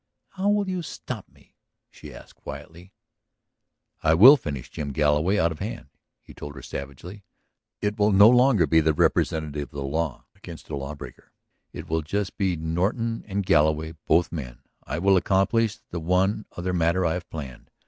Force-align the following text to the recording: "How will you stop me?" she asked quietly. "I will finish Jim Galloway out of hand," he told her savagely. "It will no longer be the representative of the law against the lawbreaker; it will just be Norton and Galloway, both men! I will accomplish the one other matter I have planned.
"How 0.29 0.49
will 0.49 0.67
you 0.67 0.81
stop 0.81 1.29
me?" 1.29 1.57
she 1.91 2.11
asked 2.11 2.33
quietly. 2.33 2.91
"I 4.01 4.15
will 4.15 4.35
finish 4.35 4.71
Jim 4.71 4.93
Galloway 4.93 5.37
out 5.37 5.51
of 5.51 5.59
hand," 5.59 5.89
he 6.23 6.33
told 6.33 6.55
her 6.55 6.63
savagely. 6.63 7.23
"It 7.81 7.99
will 7.99 8.11
no 8.11 8.27
longer 8.27 8.65
be 8.65 8.79
the 8.81 8.95
representative 8.95 9.67
of 9.69 9.69
the 9.69 9.83
law 9.83 10.25
against 10.35 10.65
the 10.65 10.75
lawbreaker; 10.75 11.33
it 11.71 11.87
will 11.87 12.01
just 12.01 12.35
be 12.35 12.55
Norton 12.55 13.23
and 13.27 13.45
Galloway, 13.45 13.93
both 14.07 14.31
men! 14.31 14.63
I 14.87 14.97
will 14.97 15.17
accomplish 15.17 15.77
the 15.91 15.99
one 15.99 16.47
other 16.57 16.73
matter 16.73 17.05
I 17.05 17.13
have 17.13 17.29
planned. 17.29 17.69